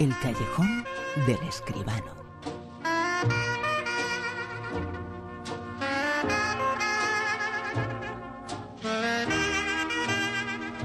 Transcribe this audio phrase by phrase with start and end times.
[0.00, 0.84] El callejón
[1.26, 2.16] del escribano.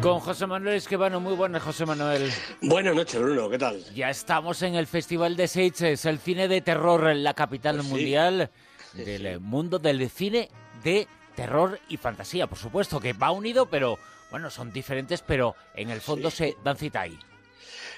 [0.02, 2.30] Con José Manuel Esquivano, muy buenas José Manuel.
[2.62, 3.82] Buenas noches Bruno, ¿qué tal?
[3.96, 7.88] Ya estamos en el Festival de Sitges, el cine de terror en la capital Pues
[7.88, 7.94] sí.
[7.94, 8.52] mundial
[8.94, 9.40] Sí, del sí.
[9.40, 10.50] mundo del cine
[10.84, 13.98] de terror y fantasía, por supuesto, que va unido, pero
[14.30, 16.38] bueno, son diferentes, pero en el fondo Sí.
[16.38, 17.18] se dan cita ahí.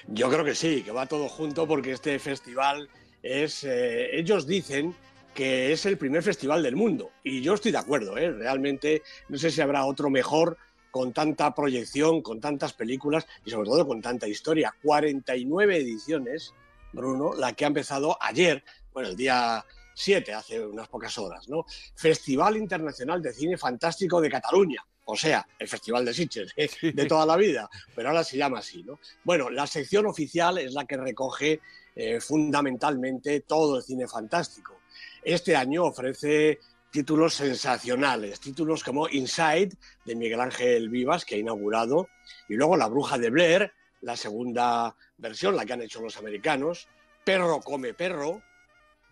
[0.06, 2.88] Yo creo que sí, que va todo junto porque este festival
[3.22, 4.94] es, eh, ellos dicen
[5.34, 8.30] que es el primer festival del mundo y yo estoy de acuerdo, ¿eh?
[8.30, 10.56] realmente no sé si habrá otro mejor
[10.90, 14.74] con tanta proyección, con tantas películas y sobre todo con tanta historia.
[14.82, 16.54] 49 ediciones,
[16.92, 18.64] Bruno, la que ha empezado ayer,
[18.94, 19.62] bueno, el día
[19.94, 21.66] 7, hace unas pocas horas, ¿no?
[21.94, 24.86] Festival Internacional de Cine Fantástico de Cataluña.
[25.08, 26.68] O sea, el Festival de Sitges, ¿eh?
[26.92, 28.98] de toda la vida, pero ahora se llama así, ¿no?
[29.24, 31.60] Bueno, la sección oficial es la que recoge
[31.94, 34.80] eh, fundamentalmente todo el cine fantástico.
[35.22, 36.58] Este año ofrece
[36.90, 42.08] títulos sensacionales, títulos como Inside de Miguel Ángel Vivas, que ha inaugurado,
[42.48, 46.88] y luego La Bruja de Blair, la segunda versión, la que han hecho los americanos,
[47.24, 48.42] Perro come perro,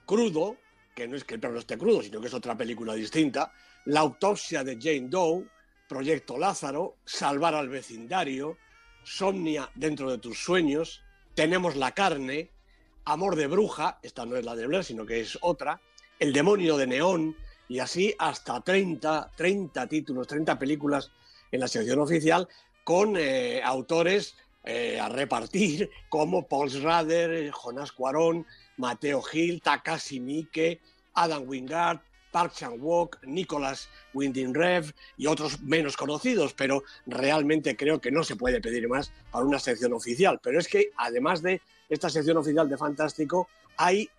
[0.07, 0.57] Crudo,
[0.95, 3.53] que no es que el perro esté crudo, sino que es otra película distinta,
[3.87, 5.45] La autopsia de Jane Doe,
[5.89, 8.57] Proyecto Lázaro, Salvar al vecindario,
[9.03, 11.03] Somnia dentro de tus sueños,
[11.35, 12.51] Tenemos la carne,
[13.05, 15.81] Amor de bruja, esta no es la de Blair, sino que es otra,
[16.19, 17.37] El demonio de neón,
[17.69, 21.11] y así hasta 30, 30 títulos, 30 películas
[21.51, 22.49] en la sección oficial
[22.83, 28.47] con eh, autores eh, a repartir como Paul Schrader, Jonas Cuarón,
[28.77, 30.81] Mateo Gil, Takashi Miike,
[31.15, 32.01] Adam Wingard,
[32.35, 38.35] Park Chan-wook, Nicholas Winding Rev y otros menos conocidos, pero realmente creo que no se
[38.35, 40.41] puede pedir más para una sección oficial.
[40.43, 43.47] Pero es que además de esta sección oficial de Fantástico,
[43.77, 44.11] hay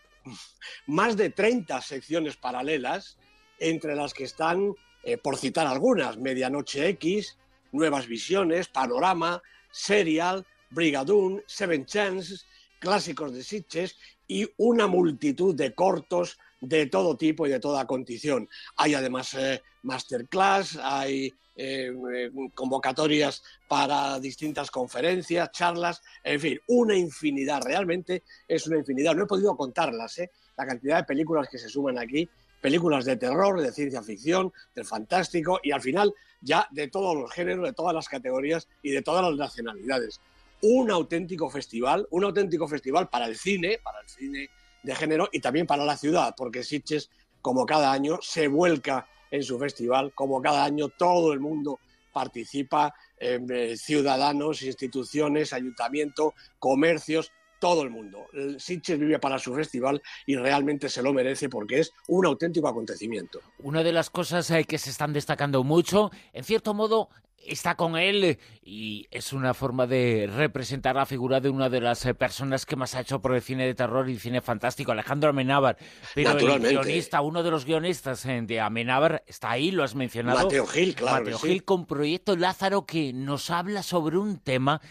[0.88, 3.18] más de 30 secciones paralelas,
[3.60, 4.74] entre las que están,
[5.04, 7.38] eh, por citar algunas, Medianoche X,
[7.74, 12.46] Nuevas Visiones, Panorama, Serial, Brigadoon, Seven Chances,
[12.80, 16.38] Clásicos de Sitges y una multitud de cortos
[16.68, 18.48] de todo tipo y de toda condición.
[18.78, 26.98] Hay además eh, masterclass, hay eh, eh, convocatorias para distintas conferencias, charlas, en fin, una
[26.98, 29.16] infinidad, realmente es una infinidad.
[29.16, 30.32] No he podido contarlas, ¿eh?
[30.58, 32.28] la cantidad de películas que se suman aquí,
[32.60, 37.32] películas de terror, de ciencia ficción, del fantástico y al final ya de todos los
[37.32, 40.20] géneros, de todas las categorías y de todas las nacionalidades.
[40.62, 44.50] Un auténtico festival, un auténtico festival para el cine, para el cine
[44.86, 47.10] de género y también para la ciudad, porque Sitges,
[47.42, 51.80] como cada año, se vuelca en su festival, como cada año todo el mundo
[52.14, 57.32] participa, eh, ciudadanos, instituciones, ayuntamiento, comercios,
[57.66, 58.28] todo el mundo.
[58.32, 62.68] El Sitges vive para su festival y realmente se lo merece porque es un auténtico
[62.68, 63.40] acontecimiento.
[63.58, 67.10] Una de las cosas eh, que se están destacando mucho, en cierto modo,
[67.44, 72.06] está con él y es una forma de representar la figura de una de las
[72.06, 75.32] eh, personas que más ha hecho por el cine de terror y cine fantástico, Alejandro
[75.32, 75.76] Amenábar.
[76.14, 80.44] Pero el guionista, uno de los guionistas eh, de Amenábar, está ahí, lo has mencionado.
[80.44, 81.48] Mateo Gil, claro Mateo sí.
[81.48, 84.82] Gil con Proyecto Lázaro que nos habla sobre un tema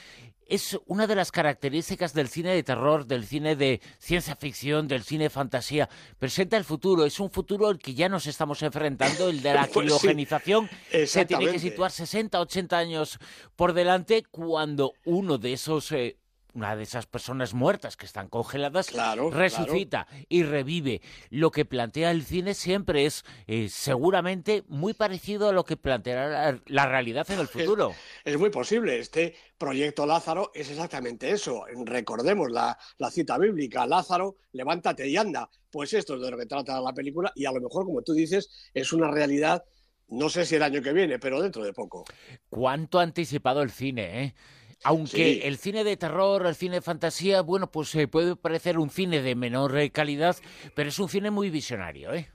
[0.49, 5.03] es una de las características del cine de terror, del cine de ciencia ficción, del
[5.03, 5.89] cine de fantasía.
[6.19, 9.67] Presenta el futuro, es un futuro al que ya nos estamos enfrentando, el de la
[9.73, 10.69] Pues sí, criogenización.
[11.07, 13.19] se tiene que situar 60, 80 años
[13.57, 15.91] por delante cuando uno de esos...
[15.93, 16.17] eh,
[16.55, 21.03] una de esas personas muertas que están congeladas Claro, resucita y revive.
[21.31, 26.53] Lo que plantea el cine siempre es eh, seguramente muy parecido a lo que planteará
[26.53, 27.93] la, la realidad en el futuro.
[28.25, 28.99] Es muy posible.
[28.99, 31.65] Este proyecto Lázaro es exactamente eso.
[31.85, 35.49] Recordemos la, la cita bíblica, Lázaro, levántate y anda.
[35.71, 38.13] Pues esto es de lo que trata la película y a lo mejor, como tú
[38.13, 39.65] dices, es una realidad,
[40.09, 42.05] no sé si el año que viene, pero dentro de poco.
[42.49, 44.35] cuánto ha anticipado el cine, ¿eh?
[44.83, 45.41] Aunque Sí.
[45.45, 49.23] el cine de terror, el cine de fantasía, bueno, pues eh, puede parecer un cine
[49.23, 50.37] de menor eh, calidad,
[50.75, 52.29] pero es un cine muy visionario, ¿eh?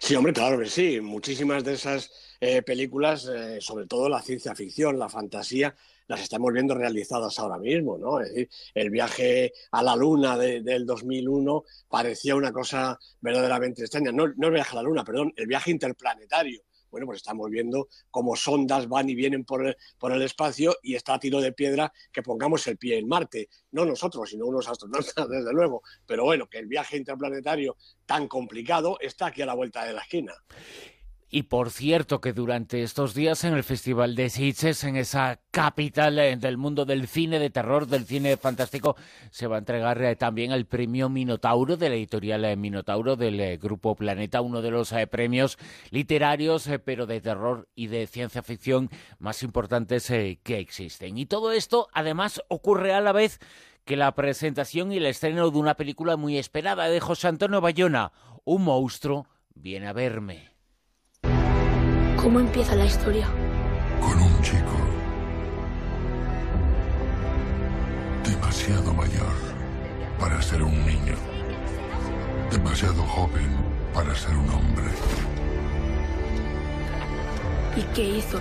[0.00, 1.00] Sí, hombre, claro que sí.
[1.00, 5.74] Muchísimas de esas eh, películas, eh, sobre todo la ciencia ficción, la fantasía,
[6.08, 8.20] las estamos viendo realizadas ahora mismo, ¿no?
[8.20, 14.12] Es decir, el viaje a la Luna de- del 2001 parecía una cosa verdaderamente extraña.
[14.12, 16.62] No, no el viaje a la Luna, perdón, el viaje interplanetario.
[16.90, 20.94] Bueno, pues estamos viendo cómo sondas van y vienen por el, por el espacio y
[20.94, 23.48] está a tiro de piedra que pongamos el pie en Marte.
[23.72, 25.82] No nosotros, sino unos astronautas, desde luego.
[26.06, 30.02] Pero bueno, que el viaje interplanetario tan complicado está aquí a la vuelta de la
[30.02, 30.34] esquina.
[31.28, 36.20] Y por cierto que durante estos días en el Festival de Sitges, en esa capital
[36.20, 38.96] eh, del mundo del cine de terror, del cine fantástico,
[39.30, 43.58] se va a entregar eh, también el premio Minotauro de la editorial eh, Minotauro del
[43.58, 45.58] Grupo Planeta, uno de los premios
[45.90, 48.88] literarios, pero de terror y de ciencia ficción
[49.18, 51.18] más importantes que existen.
[51.18, 53.40] Y todo esto además ocurre a la vez
[53.84, 58.12] que la presentación y el estreno de una película muy esperada de José Antonio Bayona,
[58.44, 60.55] Un monstruo viene a verme.
[62.16, 63.26] ¿Cómo empieza la historia?
[64.00, 64.76] Con un chico
[68.24, 69.34] demasiado mayor
[70.18, 71.14] para ser un niño,
[72.50, 73.48] demasiado joven
[73.94, 74.90] para ser un hombre.
[77.76, 78.40] ¿Y qué hizo?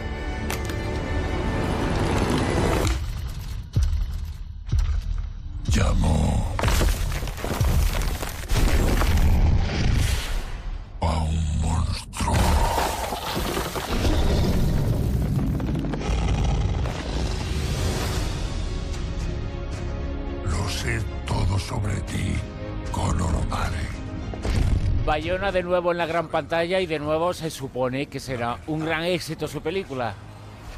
[25.05, 28.83] Bayona de nuevo en la gran pantalla y de nuevo se supone que será un
[28.83, 30.15] gran éxito su película.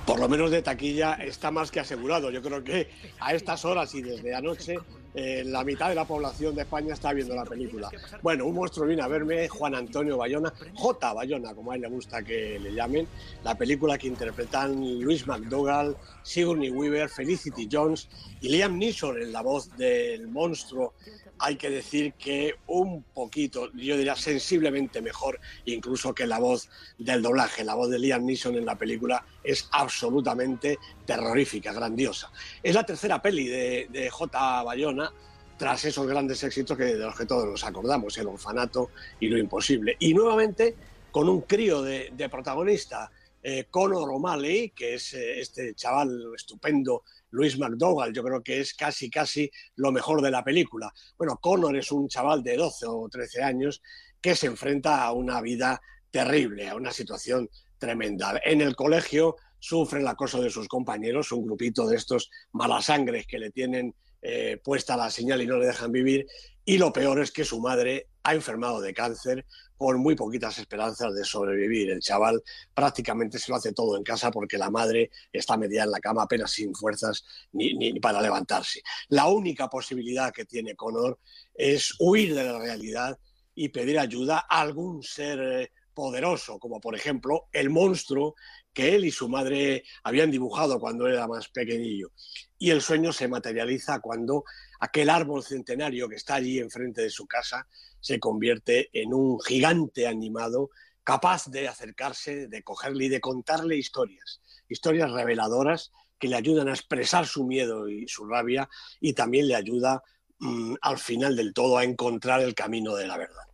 [0.05, 2.29] Por lo menos de taquilla está más que asegurado.
[2.29, 2.89] Yo creo que
[3.21, 4.79] a estas horas y desde anoche
[5.13, 7.89] eh, la mitad de la población de España está viendo la película.
[8.21, 11.13] Bueno, un monstruo viene a verme, Juan Antonio Bayona, J.
[11.13, 13.07] Bayona, como a él le gusta que le llamen,
[13.43, 18.09] la película que interpretan Luis McDougall, Sigourney Weaver, Felicity Jones
[18.41, 20.93] y Liam Neeson en la voz del monstruo
[21.39, 27.21] hay que decir que un poquito, yo diría sensiblemente mejor, incluso que la voz del
[27.21, 27.63] doblaje.
[27.63, 32.29] La voz de Liam Neeson en la película es absolutamente terrorífica, grandiosa.
[32.61, 34.63] Es la tercera peli de, J.
[34.63, 35.11] Bayona
[35.57, 39.37] tras esos grandes éxitos que, de los que todos nos acordamos, El orfanato y Lo
[39.37, 39.95] imposible.
[39.99, 40.75] Y nuevamente
[41.09, 43.09] con un crío de, protagonista,
[43.41, 48.73] eh, Conor O'Malley, que es eh, este chaval estupendo Luis McDougall, yo creo que es
[48.73, 50.93] casi, casi lo mejor de la película.
[51.17, 53.81] Bueno, Connor es un chaval de 12 o 13 años
[54.21, 58.39] que se enfrenta a una vida terrible, a una situación tremenda.
[58.43, 63.39] En el colegio sufre el acoso de sus compañeros, un grupito de estos malasangres que
[63.39, 66.27] le tienen eh, puesta la señal y no le dejan vivir.
[66.65, 69.45] Y lo peor es que su madre ha enfermado de cáncer
[69.77, 71.91] con muy poquitas esperanzas de sobrevivir.
[71.91, 72.41] El chaval
[72.73, 76.23] prácticamente se lo hace todo en casa porque la madre está media en la cama
[76.23, 77.23] apenas sin fuerzas
[77.53, 78.81] ni, ni para levantarse.
[79.09, 81.19] La única posibilidad que tiene Connor
[81.53, 83.17] es huir de la realidad
[83.55, 88.35] y pedir ayuda a algún ser eh, poderoso, como por ejemplo el monstruo
[88.71, 92.11] que él y su madre habían dibujado cuando era más pequeñillo.
[92.59, 94.43] Y el sueño se materializa cuando
[94.79, 97.67] aquel árbol centenario que está allí enfrente de su casa
[97.99, 100.69] se convierte en un gigante animado
[101.03, 104.39] capaz de acercarse, de cogerle y de contarle historias,
[104.69, 108.69] historias reveladoras que le ayudan a expresar su miedo y su rabia
[109.01, 110.03] y también le ayuda
[110.37, 113.47] mm, al final del todo a encontrar el camino de la verdad.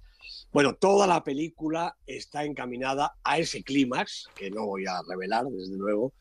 [0.54, 5.76] Bueno, toda la película está encaminada a ese clímax, que no voy a revelar, desde
[5.76, 6.14] luego,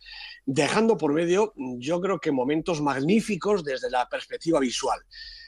[0.46, 4.99] dejando por medio, yo creo que momentos magníficos desde la perspectiva visual.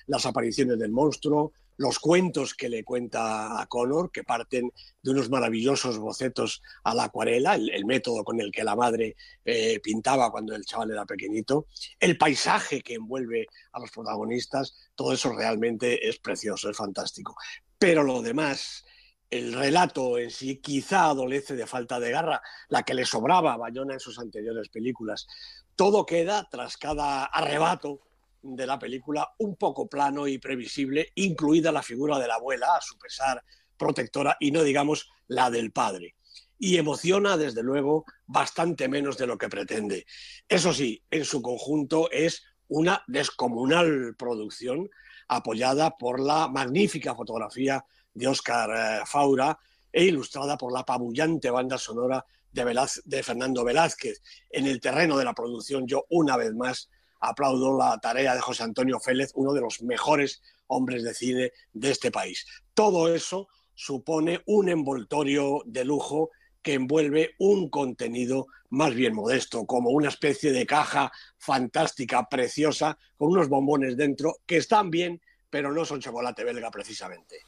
[0.06, 4.72] Las apariciones del monstruo, los cuentos que le cuenta a Connor, que parten
[5.02, 9.80] de unos maravillosos bocetos a la acuarela, el, método con el que la madre eh,
[9.80, 11.66] pintaba cuando el chaval era pequeñito,
[11.98, 17.36] el paisaje que envuelve a los protagonistas, todo eso realmente es precioso, es fantástico.
[17.78, 18.84] Pero lo demás,
[19.30, 23.56] el relato en sí quizá adolece de falta de garra, la que le sobraba a
[23.56, 25.26] Bayona en sus anteriores películas.
[25.74, 28.00] Todo queda tras cada arrebato
[28.44, 32.80] de la película un poco plano y previsible, incluida la figura de la abuela, a
[32.80, 33.42] su pesar
[33.76, 36.14] protectora, y no digamos la del padre.
[36.58, 40.06] Y emociona, desde luego, bastante menos de lo que pretende.
[40.48, 44.88] Eso sí, en su conjunto es una descomunal producción
[45.28, 49.58] apoyada por la magnífica fotografía de Oscar eh, Faura
[49.90, 54.20] e ilustrada por la apabullante banda sonora de, de Fernando Velázquez.
[54.50, 56.90] En el terreno de la producción, yo una vez más
[57.28, 61.90] aplaudo la tarea de José Antonio Félez, uno de los mejores hombres de cine de
[61.90, 62.46] este país.
[62.74, 66.30] Todo eso supone un envoltorio de lujo
[66.62, 73.28] que envuelve un contenido más bien modesto, como una especie de caja fantástica, preciosa, con
[73.28, 77.40] unos bombones dentro que están bien, pero no son chocolate belga precisamente.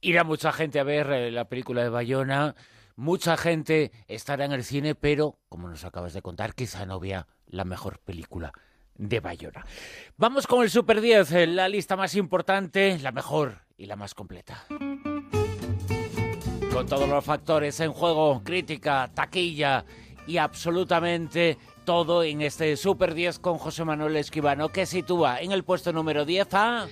[0.00, 2.56] Irá mucha gente a ver eh, la película de Bayona,
[2.96, 7.28] mucha gente estará en el cine, pero, como nos acabas de contar, quizá no vea
[7.46, 8.52] la mejor película
[8.98, 9.64] de Bayona.
[10.16, 14.14] Vamos con el Super 10, eh, la lista más importante, la mejor y la más
[14.14, 14.66] completa.
[16.72, 19.84] con todos los factores en juego, crítica, taquilla
[20.26, 25.64] y absolutamente todo en este Super 10 con José Manuel Esquivano, que sitúa en el
[25.64, 26.86] puesto número 10 a...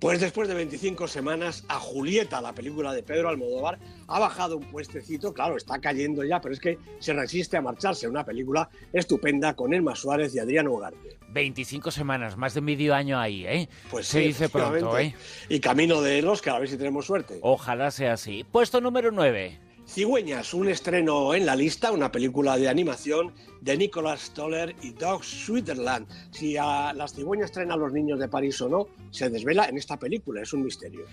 [0.00, 4.70] Pues después de 25 semanas, a Julieta, la película de Pedro Almodóvar, ha bajado un
[4.70, 8.06] puestecito, claro, está cayendo ya, pero es que se resiste a marcharse.
[8.06, 11.18] Una película estupenda con Elma Suárez y Adrián Ugarte.
[11.30, 13.68] 25 semanas, más de medio año ahí, ¿eh?
[13.90, 15.14] Pues se sí, dice pronto, ¿eh?
[15.48, 17.38] Y camino de los que a ver si tenemos suerte.
[17.40, 18.44] Ojalá sea así.
[18.44, 19.65] Puesto número 9.
[19.86, 25.24] Cigüeñas, un estreno en la lista, una película de animación de Nicholas Stoller y Doug
[25.24, 26.08] Switzerland.
[26.32, 29.78] Si a las cigüeñas traen a los niños de París o no, se desvela en
[29.78, 31.06] esta película, es un misterio.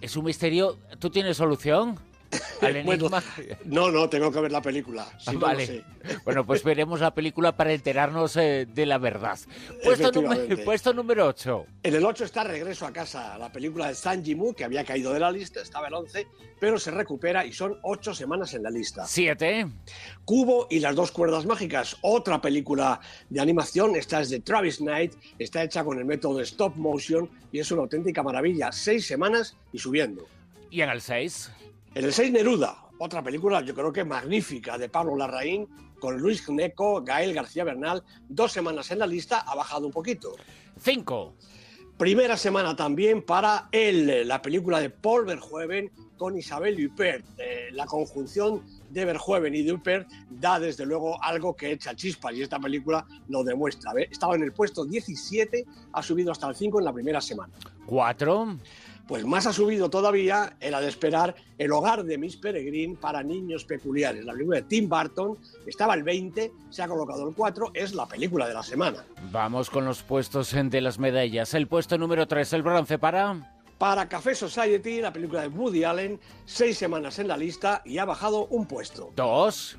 [0.00, 0.78] Es un misterio.
[0.98, 1.98] ¿Tú tienes solución?
[2.64, 3.22] Al Bueno, enigma?
[3.64, 5.06] no, no, tengo que ver la película.
[5.18, 5.66] si no lo vale.
[5.66, 5.84] sé.
[6.24, 9.38] Bueno, pues veremos la película para enterarnos eh, de la verdad.
[9.82, 11.66] Puesto, número puesto número 8.
[11.82, 15.12] En el 8 está Regreso a casa, la película de San Jimu, que había caído
[15.12, 16.26] de la lista, estaba el 11,
[16.60, 19.06] pero se recupera y son 8 semanas en la lista.
[19.06, 19.66] 7.
[20.24, 25.14] Cubo y las dos cuerdas mágicas, otra película de animación, esta es de Travis Knight,
[25.38, 29.56] está hecha con el método de stop motion y es una auténtica maravilla, seis semanas
[29.72, 30.26] y subiendo.
[30.70, 31.50] Y en el 6.
[31.94, 35.68] En el 6 Neruda, otra película yo creo que magnífica de Pablo Larraín
[36.00, 40.34] con Luis Gneco, Gael García Bernal, dos semanas en la lista, ha bajado un poquito.
[40.80, 41.36] 5.
[41.96, 47.24] Primera semana también para él, la película de Paul Verhoeven con Isabel Huppert.
[47.38, 52.34] Eh, la conjunción de Verhoeven y de Huppert da desde luego algo que echa chispas
[52.34, 53.92] y esta película lo demuestra.
[53.92, 54.08] ¿ve?
[54.10, 57.52] Estaba en el puesto 17, ha subido hasta el 5 en la primera semana.
[57.86, 58.58] 4.
[59.06, 63.64] Pues más ha subido todavía, era de esperar, El hogar de Miss Peregrine para niños
[63.66, 64.24] peculiares.
[64.24, 68.06] La película de Tim Burton estaba el 20, se ha colocado el 4, es la
[68.06, 69.04] película de la semana.
[69.30, 71.52] Vamos con los puestos de las medallas.
[71.52, 73.50] El puesto número 3, el bronce para.
[73.76, 78.06] Para Café Society, la película de Woody Allen, seis semanas en la lista y ha
[78.06, 79.12] bajado un puesto.
[79.16, 79.78] 2.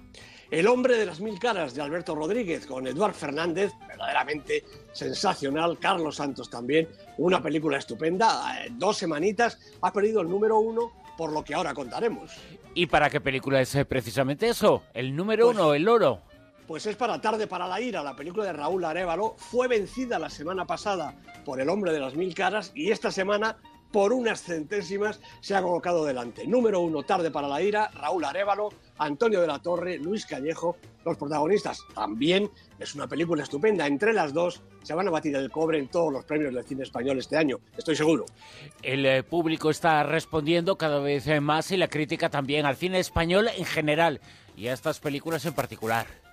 [0.51, 5.77] El hombre de las mil caras de Alberto Rodríguez con Eduard Fernández, verdaderamente sensacional.
[5.79, 6.87] Carlos Santos también,
[7.17, 8.63] una película estupenda.
[8.63, 12.31] eh, Dos semanitas, ha perdido el número uno por lo que ahora contaremos.
[12.73, 14.83] ¿Y para qué película es eh, precisamente eso?
[14.93, 16.21] El número Pues- uno, el oro.
[16.67, 19.35] Pues es para Tarde para la Ira, la película de Raúl Arevalo.
[19.37, 23.57] Fue vencida la semana pasada por El hombre de las mil caras y esta semana,
[23.91, 26.47] por unas centésimas, se ha colocado delante.
[26.47, 31.17] Número uno, Tarde para la Ira, Raúl Arevalo, Antonio de la Torre, Luis Callejo, los
[31.17, 31.79] protagonistas.
[31.93, 32.49] También
[32.79, 33.87] es una película estupenda.
[33.87, 36.83] Entre las dos se van a batir el cobre en todos los premios del cine
[36.83, 38.25] español este año, estoy seguro.
[38.81, 42.99] El eh, público está respondiendo cada vez eh, más y la crítica también al cine
[42.99, 44.21] español en general
[44.55, 46.24] y a estas películas en particular.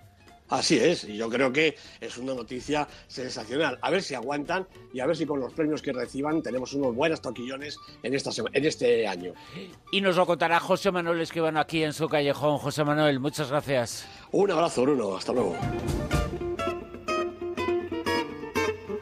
[0.53, 3.79] Así es, y yo creo que es una noticia sensacional.
[3.81, 6.95] A ver si aguantan y a ver si con los premios que reciban tenemos unos
[6.95, 9.33] buenos toquillones en, esta, en este año.
[9.93, 12.59] Y nos lo contará José Manuel Escribano aquí en su callejón.
[12.59, 14.07] José Manuel, muchas gracias.
[14.31, 15.17] Un abrazo, Bruno.
[15.17, 15.57] Hasta luego.